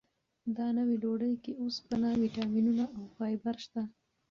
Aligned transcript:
دا 0.57 0.67
نوې 0.77 0.95
ډوډۍ 1.03 1.33
کې 1.43 1.51
اوسپنه، 1.61 2.07
ویټامینونه 2.21 2.85
او 2.95 3.03
فایبر 3.15 3.55
شته. 3.65 3.81